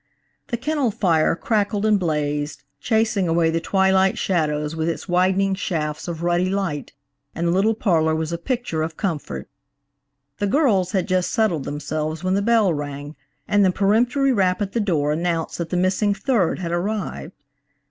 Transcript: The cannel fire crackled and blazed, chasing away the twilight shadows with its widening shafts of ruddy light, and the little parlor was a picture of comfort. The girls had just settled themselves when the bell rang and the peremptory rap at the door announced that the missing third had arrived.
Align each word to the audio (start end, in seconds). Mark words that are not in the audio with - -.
The 0.47 0.57
cannel 0.57 0.89
fire 0.89 1.35
crackled 1.35 1.85
and 1.85 1.99
blazed, 1.99 2.63
chasing 2.79 3.27
away 3.27 3.51
the 3.51 3.59
twilight 3.59 4.17
shadows 4.17 4.75
with 4.75 4.89
its 4.89 5.07
widening 5.07 5.53
shafts 5.53 6.07
of 6.07 6.23
ruddy 6.23 6.49
light, 6.49 6.93
and 7.35 7.45
the 7.45 7.51
little 7.51 7.75
parlor 7.75 8.15
was 8.15 8.31
a 8.33 8.39
picture 8.39 8.81
of 8.81 8.97
comfort. 8.97 9.47
The 10.39 10.47
girls 10.47 10.93
had 10.93 11.07
just 11.07 11.29
settled 11.31 11.65
themselves 11.65 12.23
when 12.23 12.33
the 12.33 12.41
bell 12.41 12.73
rang 12.73 13.15
and 13.47 13.63
the 13.63 13.69
peremptory 13.69 14.33
rap 14.33 14.59
at 14.59 14.71
the 14.71 14.79
door 14.79 15.11
announced 15.11 15.59
that 15.59 15.69
the 15.69 15.77
missing 15.77 16.15
third 16.15 16.57
had 16.57 16.71
arrived. 16.71 17.33